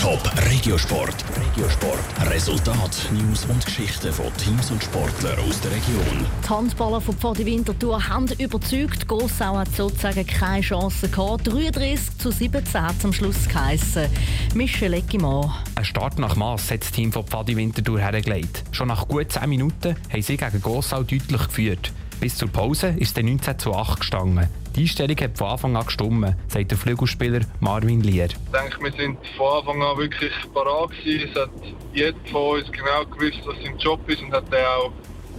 Top 0.00 0.22
Regiosport. 0.48 1.24
Regiosport. 1.36 2.30
Resultat, 2.30 3.10
News 3.10 3.44
und 3.46 3.66
Geschichten 3.66 4.12
von 4.12 4.26
Teams 4.36 4.70
und 4.70 4.80
Sportlern 4.80 5.40
aus 5.40 5.60
der 5.60 5.72
Region. 5.72 6.24
Die 6.44 6.48
Handballer 6.48 7.00
von 7.00 7.16
Pfadi 7.16 7.44
Winterthur 7.44 8.08
haben 8.08 8.28
überzeugt. 8.38 9.08
Gossau 9.08 9.56
hat 9.56 9.74
sozusagen 9.74 10.24
keine 10.24 10.60
Chance 10.60 11.08
gehabt. 11.08 11.48
33 11.48 12.16
zu 12.18 12.30
17 12.30 12.64
zum 13.00 13.12
Schluss 13.12 13.48
geheissen. 13.48 14.06
Michel 14.54 14.94
Eckimann. 14.94 15.50
Ein 15.74 15.84
Start 15.84 16.20
nach 16.20 16.36
Mass 16.36 16.70
hat 16.70 16.82
das 16.82 16.92
Team 16.92 17.10
von 17.10 17.26
Pfadi 17.26 17.56
Winterthur 17.56 17.98
hergelegt. 17.98 18.62
Schon 18.70 18.86
nach 18.86 19.08
gut 19.08 19.32
10 19.32 19.48
Minuten 19.48 19.96
haben 20.12 20.22
sie 20.22 20.36
gegen 20.36 20.62
Gossau 20.62 21.02
deutlich 21.02 21.46
geführt. 21.48 21.92
Bis 22.20 22.36
zur 22.36 22.48
Pause 22.48 22.94
ist 22.98 23.18
es 23.18 23.24
19 23.24 23.58
zu 23.58 23.74
8 23.74 23.98
gestanden. 23.98 24.61
Die 24.74 24.82
Einstellung 24.82 25.16
hat 25.20 25.36
von 25.36 25.48
Anfang 25.48 25.76
an 25.76 25.84
gestimmt, 25.84 26.34
sagt 26.48 26.70
der 26.70 26.78
Flügelspieler 26.78 27.40
Marvin 27.60 28.00
Lier. 28.00 28.28
Ich 28.28 28.58
denke, 28.58 28.82
wir 28.82 28.92
sind 28.92 29.18
von 29.36 29.58
Anfang 29.58 29.82
an 29.82 29.98
wirklich 29.98 30.32
parat. 30.54 30.90
Es 31.04 31.38
hat 31.38 31.50
jeder 31.92 32.16
von 32.30 32.58
uns 32.58 32.72
genau 32.72 33.04
gewusst, 33.04 33.42
was 33.44 33.56
sein 33.62 33.76
Job 33.76 34.00
ist 34.08 34.22
und 34.22 34.32
hat 34.32 34.50
den 34.50 34.64
auch 34.64 34.92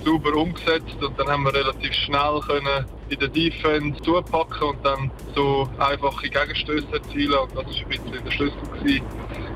sauber 0.05 0.35
umgesetzt. 0.35 1.01
Und 1.01 1.17
dann 1.17 1.27
haben 1.27 1.43
wir 1.45 1.53
relativ 1.53 1.93
schnell 1.93 2.41
können 2.45 2.85
in 3.09 3.19
der 3.19 3.27
Defense 3.29 3.99
zupacken 4.03 4.69
und 4.69 4.85
dann 4.85 5.09
so 5.35 5.67
einfache 5.79 6.29
Gegenstöße 6.29 6.93
erzielen. 6.93 7.33
Und 7.33 7.55
das 7.55 7.65
war 7.65 7.73
ein 7.73 7.89
bisschen 7.89 8.23
der 8.23 8.31
Schlüssel, 8.31 8.61
gewesen, 8.77 9.05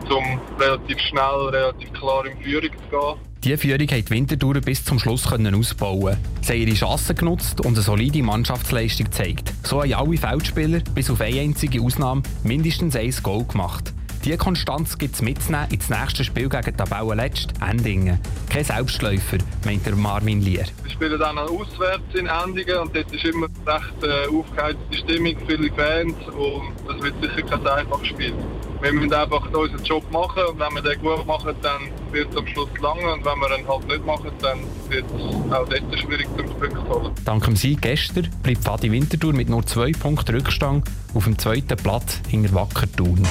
um 0.09 0.41
relativ 0.59 0.99
schnell, 1.01 1.49
relativ 1.49 1.93
klar 1.93 2.25
in 2.25 2.35
Führung 2.41 2.71
zu 2.71 2.89
gehen. 2.89 3.26
Diese 3.43 3.57
Führung 3.57 3.87
hat 3.87 4.09
die 4.09 4.09
Winterthur 4.09 4.55
bis 4.61 4.83
zum 4.83 4.99
Schluss 4.99 5.25
können 5.25 5.53
ausbauen. 5.53 6.17
Sie 6.41 6.53
haben 6.53 6.61
ihre 6.61 6.75
Chancen 6.75 7.15
genutzt 7.15 7.61
und 7.61 7.73
eine 7.73 7.81
solide 7.81 8.23
Mannschaftsleistung 8.23 9.05
gezeigt. 9.05 9.53
So 9.63 9.81
haben 9.81 9.93
alle 9.93 10.17
Feldspieler, 10.17 10.79
bis 10.95 11.09
auf 11.09 11.21
eine 11.21 11.39
einzige 11.39 11.81
Ausnahme, 11.81 12.23
mindestens 12.43 12.95
ein 12.95 13.13
Goal 13.21 13.45
gemacht. 13.45 13.93
Diese 14.25 14.37
Konstanz 14.37 14.97
gibt 14.97 15.15
es 15.15 15.21
mitzunehmen 15.21 15.69
ins 15.71 15.89
nächste 15.89 16.23
Spiel 16.23 16.49
gegen 16.49 16.75
Tabellenletzt 16.75 17.53
Endingen. 17.61 18.19
Kein 18.49 18.63
Selbstläufer, 18.63 19.37
meint 19.63 19.85
der 19.85 19.95
Marvin 19.95 20.41
Lier. 20.41 20.65
Wir 20.99 21.09
spielen 21.09 21.19
dann 21.19 21.37
auswärts 21.37 22.15
in 22.15 22.25
Endingen 22.25 22.77
und 22.79 22.95
dort 22.95 23.11
ist 23.11 23.23
immer 23.23 23.47
recht 23.67 24.03
äh, 24.03 24.35
aufgeheizte 24.35 24.97
Stimmung, 24.97 25.35
viele 25.47 25.71
Fans 25.73 26.15
und 26.29 26.73
das 26.87 27.01
wird 27.03 27.13
sicher 27.21 27.43
kein 27.43 27.67
einfaches 27.67 28.07
Spiel. 28.07 28.33
Wir 28.81 28.93
müssen 28.93 29.13
einfach 29.13 29.45
unseren 29.45 29.83
Job 29.83 30.03
machen 30.11 30.41
und 30.49 30.59
wenn 30.59 30.73
wir 30.73 30.81
den 30.81 30.99
gut 30.99 31.25
machen, 31.27 31.55
dann 31.61 31.81
wird 32.11 32.31
es 32.31 32.37
am 32.37 32.47
Schluss 32.47 32.69
lange 32.81 33.13
und 33.13 33.23
wenn 33.23 33.39
wir 33.39 33.59
ihn 33.59 33.67
halt 33.67 33.87
nicht 33.87 34.05
machen, 34.07 34.31
dann 34.41 34.59
wird 34.89 35.05
es 35.05 35.51
auch 35.53 35.69
dort 35.69 35.99
schwierig 35.99 36.27
zum 36.35 36.47
Punkt 36.47 36.89
holen. 36.89 37.11
Dank 37.25 37.45
dem 37.45 37.55
Sieg 37.55 37.81
gestern 37.81 38.29
bleibt 38.41 38.63
Fadi 38.63 38.91
Winterthur 38.91 39.33
mit 39.33 39.49
nur 39.49 39.65
zwei 39.67 39.91
Punkten 39.91 40.35
Rückstand 40.35 40.83
auf 41.13 41.25
dem 41.25 41.37
zweiten 41.37 41.77
Platz 41.77 42.21
hinter 42.27 42.53
Wacker 42.55 42.91
Thun. 42.95 43.21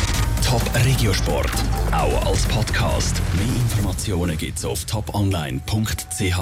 Top 0.44 0.62
Regiosport, 0.84 1.50
auch 1.90 2.26
als 2.26 2.44
Podcast. 2.46 3.20
Mehr 3.34 3.56
Informationen 3.56 4.38
gibt's 4.38 4.64
auf 4.64 4.84
toponline.ch. 4.84 6.38